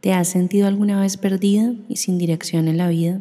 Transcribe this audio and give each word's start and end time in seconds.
¿Te 0.00 0.12
has 0.12 0.28
sentido 0.28 0.68
alguna 0.68 1.00
vez 1.00 1.16
perdida 1.16 1.74
y 1.88 1.96
sin 1.96 2.18
dirección 2.18 2.68
en 2.68 2.76
la 2.76 2.88
vida, 2.88 3.20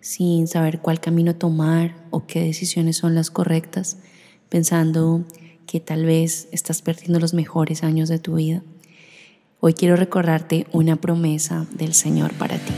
sin 0.00 0.46
saber 0.46 0.78
cuál 0.78 1.00
camino 1.00 1.34
tomar 1.34 1.96
o 2.10 2.26
qué 2.26 2.40
decisiones 2.40 2.96
son 2.96 3.16
las 3.16 3.30
correctas, 3.30 3.98
pensando 4.48 5.24
que 5.66 5.80
tal 5.80 6.04
vez 6.04 6.48
estás 6.52 6.80
perdiendo 6.80 7.18
los 7.18 7.34
mejores 7.34 7.82
años 7.82 8.08
de 8.08 8.20
tu 8.20 8.36
vida? 8.36 8.62
Hoy 9.58 9.74
quiero 9.74 9.96
recordarte 9.96 10.66
una 10.72 10.94
promesa 10.94 11.66
del 11.72 11.92
Señor 11.92 12.32
para 12.34 12.56
ti. 12.56 12.72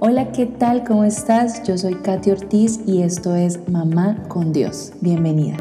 Hola, 0.00 0.32
¿qué 0.32 0.46
tal? 0.46 0.82
¿Cómo 0.82 1.04
estás? 1.04 1.62
Yo 1.62 1.78
soy 1.78 1.94
Katy 1.94 2.30
Ortiz 2.32 2.80
y 2.86 3.02
esto 3.02 3.36
es 3.36 3.68
Mamá 3.68 4.24
con 4.28 4.52
Dios. 4.52 4.92
Bienvenida. 5.00 5.58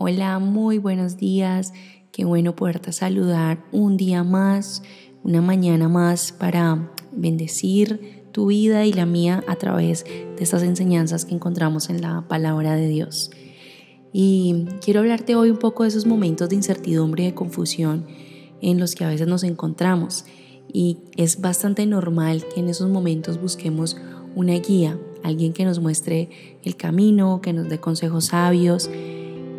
Hola, 0.00 0.38
muy 0.38 0.78
buenos 0.78 1.16
días. 1.16 1.72
Qué 2.12 2.24
bueno 2.24 2.54
poderte 2.54 2.92
saludar 2.92 3.64
un 3.72 3.96
día 3.96 4.22
más, 4.22 4.84
una 5.24 5.42
mañana 5.42 5.88
más 5.88 6.30
para 6.30 6.92
bendecir 7.10 8.22
tu 8.30 8.46
vida 8.46 8.86
y 8.86 8.92
la 8.92 9.06
mía 9.06 9.42
a 9.48 9.56
través 9.56 10.04
de 10.04 10.36
estas 10.38 10.62
enseñanzas 10.62 11.24
que 11.24 11.34
encontramos 11.34 11.90
en 11.90 12.00
la 12.00 12.24
palabra 12.28 12.76
de 12.76 12.86
Dios. 12.86 13.32
Y 14.12 14.66
quiero 14.80 15.00
hablarte 15.00 15.34
hoy 15.34 15.50
un 15.50 15.58
poco 15.58 15.82
de 15.82 15.88
esos 15.88 16.06
momentos 16.06 16.48
de 16.48 16.54
incertidumbre 16.54 17.24
y 17.24 17.26
de 17.26 17.34
confusión 17.34 18.06
en 18.62 18.78
los 18.78 18.94
que 18.94 19.02
a 19.02 19.08
veces 19.08 19.26
nos 19.26 19.42
encontramos. 19.42 20.26
Y 20.72 20.98
es 21.16 21.40
bastante 21.40 21.86
normal 21.86 22.44
que 22.54 22.60
en 22.60 22.68
esos 22.68 22.88
momentos 22.88 23.40
busquemos 23.40 23.96
una 24.36 24.54
guía, 24.60 24.96
alguien 25.24 25.52
que 25.52 25.64
nos 25.64 25.80
muestre 25.80 26.30
el 26.62 26.76
camino, 26.76 27.40
que 27.40 27.52
nos 27.52 27.68
dé 27.68 27.80
consejos 27.80 28.26
sabios 28.26 28.88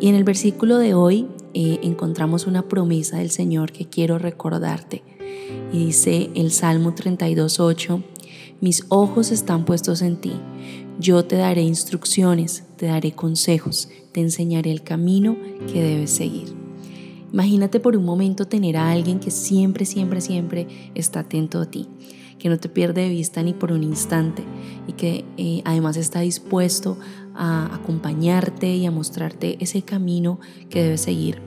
y 0.00 0.08
en 0.08 0.14
el 0.14 0.24
versículo 0.24 0.78
de 0.78 0.94
hoy 0.94 1.26
eh, 1.52 1.78
encontramos 1.82 2.46
una 2.46 2.62
promesa 2.62 3.18
del 3.18 3.30
Señor 3.30 3.72
que 3.72 3.86
quiero 3.86 4.18
recordarte. 4.18 5.02
Y 5.72 5.86
dice 5.86 6.30
el 6.34 6.52
Salmo 6.52 6.94
32.8, 6.94 8.02
mis 8.60 8.84
ojos 8.88 9.30
están 9.30 9.64
puestos 9.64 10.02
en 10.02 10.16
ti. 10.16 10.32
Yo 10.98 11.24
te 11.24 11.36
daré 11.36 11.62
instrucciones, 11.62 12.64
te 12.76 12.86
daré 12.86 13.12
consejos, 13.12 13.88
te 14.12 14.20
enseñaré 14.20 14.70
el 14.70 14.82
camino 14.82 15.36
que 15.72 15.82
debes 15.82 16.10
seguir. 16.10 16.54
Imagínate 17.32 17.78
por 17.78 17.96
un 17.96 18.04
momento 18.04 18.46
tener 18.46 18.76
a 18.76 18.90
alguien 18.90 19.20
que 19.20 19.30
siempre, 19.30 19.84
siempre, 19.84 20.20
siempre 20.20 20.66
está 20.94 21.20
atento 21.20 21.60
a 21.60 21.66
ti, 21.66 21.88
que 22.40 22.48
no 22.48 22.58
te 22.58 22.68
pierde 22.68 23.02
de 23.02 23.08
vista 23.08 23.42
ni 23.42 23.52
por 23.54 23.70
un 23.70 23.84
instante 23.84 24.42
y 24.88 24.94
que 24.94 25.24
eh, 25.36 25.62
además 25.64 25.96
está 25.96 26.20
dispuesto 26.20 26.98
a 27.34 27.72
acompañarte 27.74 28.74
y 28.74 28.86
a 28.86 28.90
mostrarte 28.90 29.56
ese 29.60 29.82
camino 29.82 30.40
que 30.68 30.82
debes 30.82 31.02
seguir. 31.02 31.40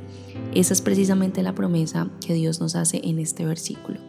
Esa 0.54 0.74
es 0.74 0.82
precisamente 0.82 1.44
la 1.44 1.54
promesa 1.54 2.10
que 2.26 2.34
Dios 2.34 2.62
nos 2.62 2.76
hace 2.76 3.02
en 3.04 3.20
este 3.20 3.46
versículo. 3.46 4.00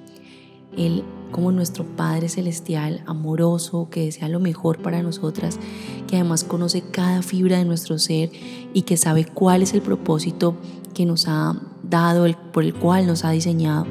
Él, 0.77 1.05
como 1.30 1.52
nuestro 1.52 1.84
Padre 1.96 2.28
Celestial, 2.28 3.02
amoroso, 3.06 3.88
que 3.90 4.05
desea 4.05 4.28
lo 4.28 4.40
mejor 4.40 4.82
para 4.82 5.02
nosotras, 5.02 5.58
que 6.06 6.16
además 6.16 6.44
conoce 6.44 6.82
cada 6.82 7.22
fibra 7.22 7.58
de 7.58 7.64
nuestro 7.64 7.98
ser 7.98 8.30
y 8.72 8.82
que 8.82 8.96
sabe 8.96 9.24
cuál 9.24 9.62
es 9.62 9.72
el 9.72 9.82
propósito 9.82 10.56
que 10.92 11.06
nos 11.06 11.28
ha 11.28 11.60
dado, 11.82 12.27
por 12.52 12.64
el 12.64 12.74
cual 12.74 13.06
nos 13.06 13.24
ha 13.24 13.30
diseñado. 13.30 13.86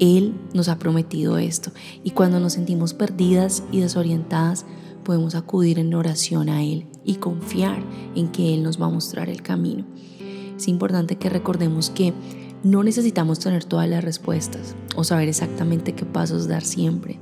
Él 0.00 0.34
nos 0.54 0.68
ha 0.68 0.78
prometido 0.78 1.38
esto. 1.38 1.70
Y 2.04 2.10
cuando 2.10 2.40
nos 2.40 2.54
sentimos 2.54 2.94
perdidas 2.94 3.62
y 3.72 3.80
desorientadas, 3.80 4.64
podemos 5.04 5.34
acudir 5.34 5.78
en 5.78 5.94
oración 5.94 6.48
a 6.48 6.62
Él 6.62 6.86
y 7.04 7.16
confiar 7.16 7.82
en 8.14 8.28
que 8.28 8.54
Él 8.54 8.62
nos 8.62 8.80
va 8.80 8.86
a 8.86 8.90
mostrar 8.90 9.28
el 9.28 9.42
camino. 9.42 9.84
Es 10.56 10.68
importante 10.68 11.16
que 11.16 11.30
recordemos 11.30 11.90
que 11.90 12.12
no 12.62 12.82
necesitamos 12.82 13.38
tener 13.38 13.64
todas 13.64 13.88
las 13.88 14.02
respuestas 14.02 14.74
o 14.96 15.04
saber 15.04 15.28
exactamente 15.28 15.94
qué 15.94 16.04
pasos 16.04 16.48
dar 16.48 16.64
siempre, 16.64 17.20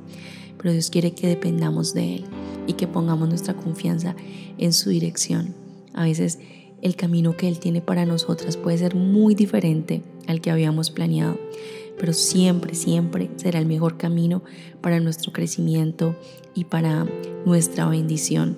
pero 0.56 0.72
Dios 0.72 0.90
quiere 0.90 1.12
que 1.12 1.28
dependamos 1.28 1.92
de 1.92 2.16
Él 2.16 2.24
y 2.66 2.72
que 2.72 2.88
pongamos 2.88 3.28
nuestra 3.28 3.54
confianza 3.54 4.16
en 4.58 4.72
su 4.72 4.90
dirección. 4.90 5.54
A 5.92 6.04
veces 6.04 6.38
el 6.82 6.96
camino 6.96 7.36
que 7.36 7.48
Él 7.48 7.58
tiene 7.58 7.82
para 7.82 8.06
nosotras 8.06 8.56
puede 8.56 8.78
ser 8.78 8.94
muy 8.94 9.34
diferente 9.34 10.02
al 10.26 10.40
que 10.40 10.50
habíamos 10.50 10.90
planeado, 10.90 11.38
pero 11.98 12.12
siempre, 12.12 12.74
siempre 12.74 13.30
será 13.36 13.58
el 13.58 13.66
mejor 13.66 13.96
camino 13.96 14.42
para 14.80 15.00
nuestro 15.00 15.32
crecimiento 15.32 16.16
y 16.54 16.64
para 16.64 17.06
nuestra 17.44 17.86
bendición. 17.88 18.56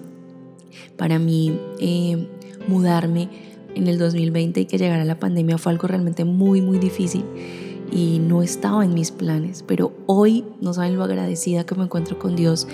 Para 0.96 1.18
mí, 1.18 1.58
eh, 1.80 2.28
mudarme 2.66 3.28
en 3.74 3.86
el 3.86 3.98
2020 3.98 4.60
y 4.60 4.66
que 4.66 4.78
llegara 4.78 5.04
la 5.04 5.18
pandemia 5.18 5.58
fue 5.58 5.72
algo 5.72 5.88
realmente 5.88 6.24
muy, 6.24 6.60
muy 6.60 6.78
difícil 6.78 7.24
y 7.90 8.18
no 8.18 8.42
estaba 8.42 8.84
en 8.84 8.94
mis 8.94 9.10
planes, 9.10 9.64
pero 9.66 9.92
hoy 10.06 10.44
no 10.60 10.74
saben 10.74 10.96
lo 10.96 11.04
agradecida 11.04 11.64
que 11.64 11.74
me 11.74 11.84
encuentro 11.84 12.18
con 12.18 12.36
Dios 12.36 12.66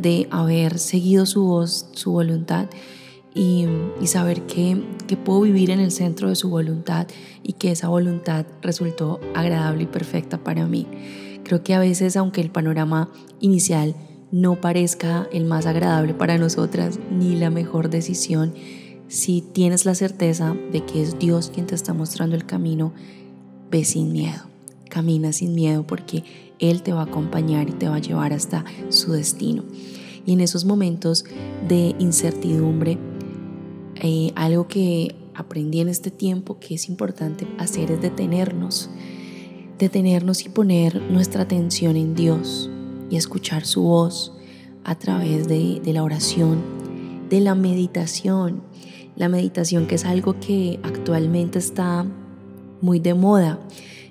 de 0.00 0.26
haber 0.30 0.78
seguido 0.78 1.26
su 1.26 1.44
voz, 1.44 1.88
su 1.92 2.12
voluntad 2.12 2.66
y, 3.36 3.66
saber 4.06 4.42
que, 4.46 4.82
que, 5.06 5.16
puedo 5.16 5.42
vivir 5.42 5.70
en 5.70 5.78
el 5.78 5.92
centro 5.92 6.30
de 6.30 6.36
su 6.36 6.48
voluntad 6.48 7.06
y 7.42 7.52
que 7.52 7.70
esa 7.70 7.88
voluntad 7.88 8.46
resultó 8.62 9.20
agradable 9.34 9.82
y 9.82 9.86
perfecta 9.86 10.38
para 10.38 10.66
mí. 10.66 10.86
Creo 11.44 11.62
que 11.62 11.74
a 11.74 11.78
veces, 11.78 12.16
aunque 12.16 12.40
el 12.40 12.50
panorama 12.50 13.10
inicial 13.40 13.94
no 14.32 14.60
parezca 14.60 15.28
el 15.32 15.44
más 15.44 15.66
agradable 15.66 16.14
para 16.14 16.38
nosotras 16.38 16.98
ni 17.10 17.36
la 17.36 17.50
mejor 17.50 17.90
decisión, 17.90 18.54
si 19.08 19.42
tienes 19.42 19.84
la 19.84 19.94
certeza 19.94 20.56
de 20.72 20.84
que 20.84 21.02
es 21.02 21.18
Dios 21.18 21.50
quien 21.52 21.66
te 21.66 21.74
está 21.74 21.92
mostrando 21.92 22.36
el 22.36 22.46
camino, 22.46 22.92
ve 23.70 23.84
sin 23.84 24.12
miedo, 24.12 24.44
camina 24.88 25.32
sin 25.32 25.54
miedo 25.54 25.86
porque 25.86 26.24
Él 26.58 26.82
te 26.82 26.92
va 26.92 27.00
a 27.00 27.04
acompañar 27.04 27.68
y 27.68 27.72
te 27.72 27.88
va 27.88 27.96
a 27.96 28.00
llevar 28.00 28.32
hasta 28.32 28.64
su 28.88 29.12
destino. 29.12 29.62
Y 30.24 30.32
en 30.32 30.40
esos 30.40 30.64
momentos 30.64 31.24
de 31.68 31.94
incertidumbre, 32.00 32.98
eh, 34.02 34.32
algo 34.34 34.68
que 34.68 35.14
aprendí 35.34 35.80
en 35.80 35.88
este 35.88 36.10
tiempo 36.10 36.58
que 36.58 36.74
es 36.74 36.88
importante 36.88 37.46
hacer 37.58 37.90
es 37.90 38.00
detenernos, 38.00 38.90
detenernos 39.78 40.44
y 40.44 40.48
poner 40.48 41.00
nuestra 41.02 41.42
atención 41.42 41.96
en 41.96 42.14
Dios 42.14 42.70
y 43.10 43.16
escuchar 43.16 43.64
su 43.64 43.82
voz 43.82 44.32
a 44.84 44.94
través 44.94 45.48
de, 45.48 45.80
de 45.84 45.92
la 45.92 46.02
oración, 46.02 46.62
de 47.28 47.40
la 47.40 47.54
meditación. 47.54 48.62
La 49.16 49.28
meditación 49.28 49.86
que 49.86 49.94
es 49.94 50.04
algo 50.04 50.38
que 50.40 50.78
actualmente 50.82 51.58
está 51.58 52.06
muy 52.80 53.00
de 53.00 53.14
moda, 53.14 53.58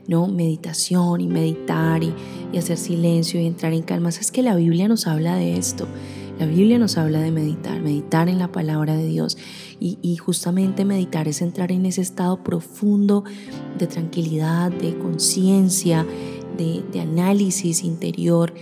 ¿no? 0.07 0.27
Meditación 0.27 1.21
y 1.21 1.27
meditar 1.27 2.03
y, 2.03 2.13
y, 2.51 2.57
hacer 2.57 2.77
silencio 2.77 3.39
y 3.39 3.45
entrar 3.45 3.73
en 3.73 3.83
calma. 3.83 4.09
Es 4.09 4.31
que 4.31 4.41
la 4.41 4.55
Biblia 4.55 4.87
nos 4.87 5.07
habla 5.07 5.35
de 5.35 5.57
esto. 5.57 5.87
La 6.39 6.45
Biblia 6.45 6.77
nos 6.79 6.97
habla 6.97 7.21
de 7.21 7.31
meditar, 7.31 7.81
meditar 7.81 8.27
en 8.27 8.39
la 8.39 8.51
palabra 8.51 8.95
de 8.95 9.07
Dios. 9.07 9.37
Y, 9.79 10.15
justamente 10.17 10.85
meditar 10.85 11.27
es 11.27 11.41
entrar 11.41 11.71
en 11.71 11.85
ese 11.85 12.01
estado 12.01 12.43
profundo 12.43 13.23
de 13.77 13.87
tranquilidad, 13.87 14.71
de 14.71 14.97
conciencia, 14.97 16.05
de, 16.57 16.99
análisis 16.99 17.83
interior. 17.83 18.53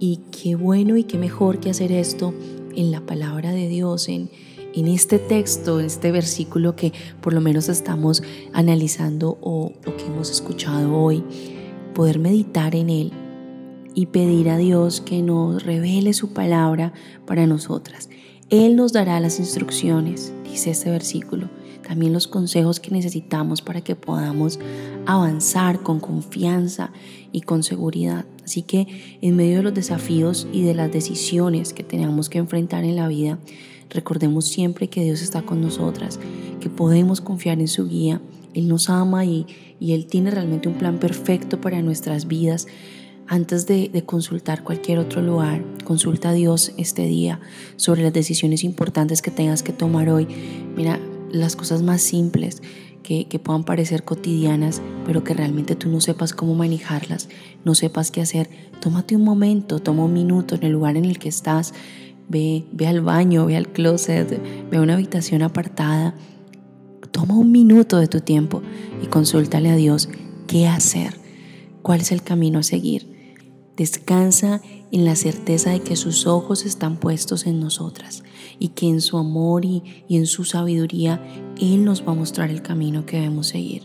Y 0.00 0.20
qué 0.30 0.56
bueno 0.56 0.96
y 0.96 1.04
qué 1.04 1.18
mejor 1.18 1.60
que 1.60 1.70
hacer 1.70 1.92
esto 1.92 2.34
en 2.74 2.90
la 2.90 3.00
palabra 3.00 3.52
de 3.52 3.68
Dios, 3.68 4.08
en, 4.08 4.30
en 4.74 4.88
este 4.88 5.18
texto, 5.18 5.78
en 5.78 5.86
este 5.86 6.10
versículo 6.10 6.74
que 6.74 6.92
por 7.20 7.32
lo 7.34 7.40
menos 7.40 7.68
estamos 7.68 8.22
analizando 8.52 9.38
o, 9.40 9.72
o 9.86 9.96
que 9.96 10.06
hemos 10.06 10.30
escuchado 10.30 10.96
hoy, 10.96 11.22
poder 11.94 12.18
meditar 12.18 12.74
en 12.74 12.90
él 12.90 13.12
y 13.94 14.06
pedir 14.06 14.48
a 14.48 14.56
Dios 14.56 15.00
que 15.00 15.22
nos 15.22 15.62
revele 15.62 16.12
su 16.14 16.32
palabra 16.32 16.92
para 17.26 17.46
nosotras. 17.46 18.08
Él 18.52 18.76
nos 18.76 18.92
dará 18.92 19.18
las 19.18 19.38
instrucciones, 19.38 20.30
dice 20.44 20.72
este 20.72 20.90
versículo, 20.90 21.48
también 21.88 22.12
los 22.12 22.26
consejos 22.26 22.80
que 22.80 22.90
necesitamos 22.90 23.62
para 23.62 23.80
que 23.80 23.96
podamos 23.96 24.58
avanzar 25.06 25.82
con 25.82 26.00
confianza 26.00 26.92
y 27.32 27.40
con 27.40 27.62
seguridad. 27.62 28.26
Así 28.44 28.60
que 28.60 29.16
en 29.22 29.36
medio 29.36 29.56
de 29.56 29.62
los 29.62 29.72
desafíos 29.72 30.46
y 30.52 30.64
de 30.64 30.74
las 30.74 30.92
decisiones 30.92 31.72
que 31.72 31.82
tenemos 31.82 32.28
que 32.28 32.36
enfrentar 32.36 32.84
en 32.84 32.96
la 32.96 33.08
vida, 33.08 33.38
recordemos 33.88 34.44
siempre 34.48 34.88
que 34.88 35.02
Dios 35.02 35.22
está 35.22 35.40
con 35.40 35.62
nosotras, 35.62 36.20
que 36.60 36.68
podemos 36.68 37.22
confiar 37.22 37.58
en 37.58 37.68
su 37.68 37.88
guía. 37.88 38.20
Él 38.52 38.68
nos 38.68 38.90
ama 38.90 39.24
y, 39.24 39.46
y 39.80 39.92
Él 39.94 40.04
tiene 40.04 40.30
realmente 40.30 40.68
un 40.68 40.74
plan 40.74 40.98
perfecto 40.98 41.58
para 41.58 41.80
nuestras 41.80 42.28
vidas 42.28 42.66
antes 43.26 43.66
de, 43.66 44.02
consultar 44.04 44.62
cualquier 44.62 44.98
otro 44.98 45.22
lugar, 45.22 45.64
consulta 45.84 46.30
a 46.30 46.32
Dios 46.32 46.72
este 46.76 47.06
día 47.06 47.40
sobre 47.76 48.02
las 48.02 48.12
decisiones 48.12 48.64
importantes 48.64 49.22
que 49.22 49.30
tengas 49.30 49.62
que 49.62 49.72
tomar 49.72 50.08
hoy. 50.08 50.26
Mira, 50.76 51.00
las 51.30 51.56
cosas 51.56 51.82
más 51.82 52.02
simples 52.02 52.62
que, 53.02 53.26
que, 53.26 53.38
puedan 53.38 53.64
parecer 53.64 54.04
cotidianas, 54.04 54.82
pero 55.06 55.24
que 55.24 55.34
realmente 55.34 55.74
tú 55.74 55.88
no 55.88 56.00
sepas 56.00 56.32
cómo 56.32 56.54
manejarlas, 56.54 57.28
no 57.64 57.74
sepas 57.74 58.10
qué 58.10 58.20
hacer, 58.20 58.50
tómate 58.80 59.16
un 59.16 59.24
momento, 59.24 59.78
toma 59.78 60.04
un 60.04 60.12
minuto 60.12 60.54
en 60.54 60.64
el 60.64 60.72
lugar 60.72 60.96
en 60.96 61.04
el 61.04 61.18
que 61.18 61.28
estás, 61.28 61.74
ve, 62.28 62.64
ve 62.72 62.86
al 62.86 63.00
baño, 63.00 63.46
ve 63.46 63.56
al 63.56 63.68
closet, 63.68 64.40
ve 64.70 64.76
a 64.76 64.82
una 64.82 64.94
habitación 64.94 65.42
apartada 65.42 66.14
Toma 67.12 67.36
un 67.36 67.52
minuto 67.52 67.98
de 67.98 68.08
tu 68.08 68.20
tiempo 68.20 68.62
y 69.02 69.06
consúltale 69.06 69.70
a 69.70 69.76
Dios 69.76 70.08
qué 70.46 70.66
hacer, 70.66 71.14
cuál 71.82 72.00
es 72.00 72.10
el 72.10 72.22
camino 72.22 72.58
a 72.58 72.62
seguir. 72.62 73.11
Descansa 73.76 74.60
en 74.90 75.06
la 75.06 75.16
certeza 75.16 75.70
de 75.70 75.80
que 75.80 75.96
sus 75.96 76.26
ojos 76.26 76.66
están 76.66 76.96
puestos 76.96 77.46
en 77.46 77.58
nosotras 77.58 78.22
y 78.58 78.68
que 78.68 78.86
en 78.88 79.00
su 79.00 79.16
amor 79.16 79.64
y, 79.64 80.04
en 80.10 80.26
su 80.26 80.44
sabiduría 80.44 81.22
Él 81.58 81.84
nos 81.84 82.06
va 82.06 82.12
a 82.12 82.16
mostrar 82.16 82.50
el 82.50 82.60
camino 82.60 83.06
que 83.06 83.16
debemos 83.16 83.48
seguir. 83.48 83.84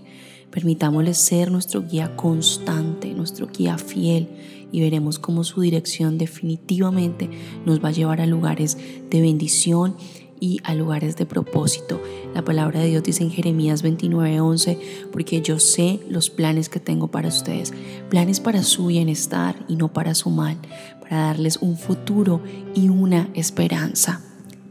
Permitámosle 0.52 1.14
ser 1.14 1.52
nuestro 1.52 1.84
guía 1.88 2.16
constante, 2.16 3.14
nuestro 3.14 3.48
guía 3.48 3.78
fiel 3.78 4.28
y 4.72 4.82
veremos 4.82 5.20
cómo 5.20 5.44
su 5.44 5.62
dirección 5.62 6.18
definitivamente 6.18 7.30
nos 7.66 7.84
va 7.84 7.90
a 7.90 7.94
llevar 7.94 8.20
a 8.20 8.26
lugares 8.26 8.78
de 9.10 9.22
bendición 9.22 9.96
y 10.40 10.60
a 10.64 10.74
lugares 10.76 11.16
de 11.16 11.26
propósito. 11.26 12.02
La 12.34 12.44
palabra 12.44 12.80
de 12.82 12.88
Dios 12.88 13.04
dice 13.04 13.24
en 13.24 13.32
Jeremías 13.32 13.84
29:11, 13.84 14.78
porque 15.12 15.42
yo 15.42 15.60
sé 15.60 16.00
los 16.10 16.30
planes 16.30 16.70
que 16.70 16.80
tengo 16.80 17.10
para 17.10 17.30
ustedes, 17.30 17.74
planes 18.10 18.40
para 18.40 18.64
su 18.64 18.88
bienestar 18.88 19.56
y 19.68 19.76
no 19.76 19.92
para 19.92 20.16
su 20.16 20.30
mal, 20.30 20.58
para 21.02 21.18
darles 21.18 21.58
un 21.58 21.78
futuro 21.78 22.42
y 22.76 22.90
una 22.90 23.30
esperanza. 23.34 24.22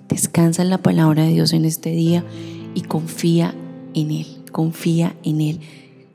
Descansa 0.08 0.62
en 0.62 0.70
la 0.70 0.78
palabra 0.78 1.24
de 1.24 1.32
Dios 1.32 1.52
en 1.52 1.64
este 1.64 1.90
día 1.90 2.24
y 2.74 2.82
confía 2.82 3.54
en 3.94 4.10
Él, 4.10 4.26
confía 4.52 5.16
en 5.22 5.40
Él. 5.40 5.60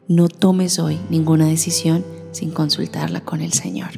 No 0.07 0.27
tomes 0.27 0.79
hoy 0.79 0.97
ninguna 1.09 1.47
decisión 1.47 2.05
sin 2.31 2.51
consultarla 2.51 3.21
con 3.21 3.41
el 3.41 3.53
Señor. 3.53 3.91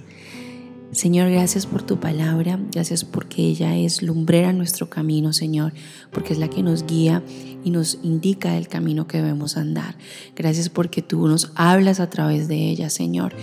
Señor, 0.94 1.31
gracias 1.31 1.66
por 1.66 1.81
tu 1.81 2.00
palabra, 2.00 2.60
gracias 2.72 3.04
porque 3.04 3.42
ella 3.42 3.75
es 3.75 4.04
lumbrera 4.04 4.51
en 4.51 4.60
nuestro 4.60 4.92
camino, 4.92 5.34
Señor, 5.34 5.74
porque 6.12 6.34
es 6.34 6.40
la 6.40 6.50
que 6.50 6.62
nos 6.62 6.86
guía 6.86 7.24
y 7.63 7.72
nos 7.72 7.98
indica 8.04 8.57
el 8.57 8.68
camino 8.68 9.07
que 9.07 9.18
debemos 9.18 9.57
andar. 9.57 9.95
Gracias 10.36 10.69
porque 10.69 11.01
tú 11.01 11.28
nos 11.28 11.51
hablas 11.56 12.00
a 12.00 12.12
través 12.12 12.48
de 12.48 12.69
ella, 12.69 12.92
Señor. 12.92 13.34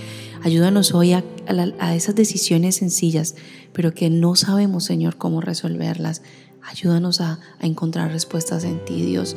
Ayúdanos 0.43 0.95
hoy 0.95 1.13
a, 1.13 1.25
esas 1.93 2.15
decisiones 2.15 2.77
sencillas, 2.77 3.35
pero 3.73 3.95
que 3.95 4.11
no 4.11 4.37
sabemos, 4.37 4.85
Señor, 4.85 5.17
cómo 5.17 5.41
resolverlas. 5.41 6.23
Ayúdanos 6.63 7.21
a 7.21 7.41
encontrar 7.61 8.13
respuestas 8.13 8.63
en 8.63 8.85
ti, 8.85 9.03
Dios. 9.03 9.35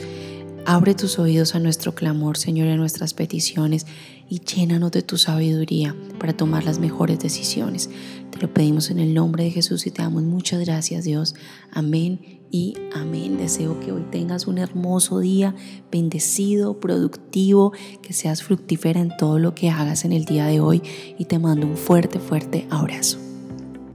Abre 0.65 0.95
tus 0.95 1.19
oídos 1.19 1.55
a 1.55 1.59
nuestro 1.59 1.93
clamor, 1.93 2.37
Señor, 2.37 2.69
a 2.69 2.77
nuestras 2.77 3.13
peticiones 3.13 3.85
y 4.29 4.39
llénanos 4.39 4.91
de 4.91 5.01
tu 5.01 5.17
sabiduría 5.17 5.93
para 6.19 6.31
tomar 6.31 6.63
las 6.63 6.79
mejores 6.79 7.19
decisiones. 7.19 7.89
Te 8.31 8.39
lo 8.39 8.53
pedimos 8.53 8.89
en 8.89 8.99
el 8.99 9.13
nombre 9.13 9.43
de 9.43 9.51
Jesús 9.51 9.85
y 9.87 9.91
te 9.91 10.01
damos 10.01 10.23
muchas 10.23 10.61
gracias, 10.61 11.03
Dios. 11.03 11.35
Amén 11.69 12.39
y 12.49 12.75
amén. 12.95 13.37
Deseo 13.37 13.77
que 13.81 13.91
hoy 13.91 14.05
tengas 14.09 14.47
un 14.47 14.57
hermoso 14.57 15.19
día, 15.19 15.53
bendecido, 15.91 16.79
productivo, 16.79 17.73
que 18.01 18.13
seas 18.13 18.41
fructífera 18.41 19.01
en 19.01 19.11
todo 19.17 19.39
lo 19.39 19.55
que 19.55 19.69
hagas 19.69 20.05
en 20.05 20.13
el 20.13 20.23
día 20.23 20.45
de 20.45 20.61
hoy 20.61 20.81
y 21.17 21.25
te 21.25 21.39
mando 21.39 21.67
un 21.67 21.75
fuerte, 21.75 22.19
fuerte 22.19 22.67
abrazo. 22.69 23.17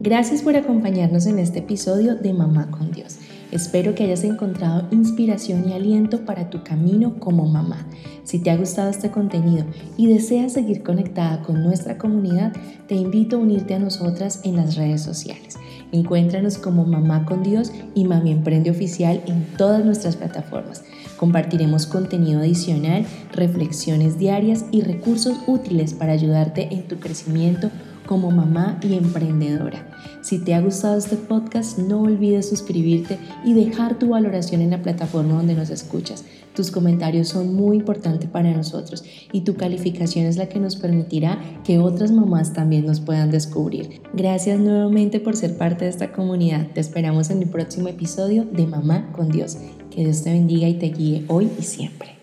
Gracias 0.01 0.43
por 0.43 0.55
acompañarnos 0.55 1.25
en 1.25 1.39
este 1.39 1.61
episodio 1.61 2.15
de 2.15 2.35
Mamá 2.35 2.71
con 2.71 2.93
Dios. 2.93 3.17
Espero 3.51 3.95
que 3.95 4.05
hayas 4.05 4.25
encontrado 4.25 4.87
inspiración 4.91 5.69
y 5.69 5.73
aliento 5.73 6.27
para 6.27 6.51
tu 6.51 6.63
camino 6.63 7.19
como 7.19 7.47
mamá. 7.47 7.87
Si 8.25 8.39
te 8.39 8.51
ha 8.51 8.57
gustado 8.57 8.91
este 8.91 9.11
contenido 9.11 9.65
y 9.97 10.07
deseas 10.07 10.53
seguir 10.53 10.83
conectada 10.83 11.41
con 11.43 11.63
nuestra 11.63 11.97
comunidad, 11.97 12.53
te 12.87 12.95
invito 12.95 13.37
a 13.37 13.39
unirte 13.41 13.75
a 13.75 13.79
nosotras 13.79 14.43
en 14.45 14.57
las 14.57 14.77
redes 14.77 15.03
sociales. 15.03 15.57
Encuéntranos 15.93 16.59
como 16.59 16.85
Mamá 16.85 17.25
con 17.25 17.43
Dios 17.43 17.73
y 17.95 18.05
Mami 18.05 18.33
Emprende 18.33 18.71
Oficial 18.71 19.23
en 19.27 19.47
todas 19.57 19.83
nuestras 19.83 20.17
plataformas. 20.17 20.85
Compartiremos 21.19 21.87
contenido 21.87 22.41
adicional, 22.41 23.05
reflexiones 23.33 24.19
diarias 24.19 24.65
y 24.71 24.83
recursos 24.83 25.37
útiles 25.47 25.93
para 25.93 26.13
ayudarte 26.13 26.73
en 26.73 26.87
tu 26.87 26.97
crecimiento 26.97 27.71
como 28.07 28.31
mamá 28.31 28.81
y 28.83 28.95
emprendedora. 28.95 29.87
Si 30.23 30.39
te 30.39 30.55
ha 30.55 30.61
gustado 30.61 30.97
este 30.97 31.17
podcast, 31.17 31.79
no 31.79 32.01
olvides 32.01 32.49
suscribirte 32.49 33.19
y 33.45 33.53
dejar 33.53 33.99
tu 33.99 34.09
valoración 34.09 34.63
en 34.63 34.71
la 34.71 34.83
plataforma 34.83 35.35
donde 35.35 35.55
nos 35.55 35.71
escuchas. 35.71 36.25
Tus 36.55 36.71
comentarios 36.71 37.29
son 37.29 37.55
muy 37.55 37.77
importantes 37.77 38.29
para 38.31 38.51
nosotros 38.51 39.05
y 39.31 39.43
tu 39.43 39.55
calificación 39.55 40.25
es 40.25 40.37
la 40.37 40.49
que 40.49 40.59
nos 40.59 40.77
permitirá 40.77 41.39
que 41.65 41.79
otras 41.79 42.11
mamás 42.11 42.53
también 42.53 42.87
nos 42.87 43.01
puedan 43.01 43.31
descubrir. 43.31 44.01
Gracias 44.15 44.59
nuevamente 44.59 45.21
por 45.21 45.37
ser 45.37 45.57
parte 45.57 45.85
de 45.85 45.91
esta 45.91 46.11
comunidad. 46.13 46.69
Te 46.73 46.81
esperamos 46.81 47.31
en 47.31 47.43
el 47.43 47.49
próximo 47.51 47.89
episodio 47.89 48.45
de 48.45 48.67
Mamá 48.67 49.13
con 49.13 49.29
Dios. 49.29 49.59
Que 49.99 50.05
Dios 50.05 50.23
te 50.23 50.31
bendiga 50.31 50.69
y 50.69 50.75
te 50.75 50.91
guíe 50.91 51.25
hoy 51.27 51.51
y 51.59 51.63
siempre. 51.65 52.18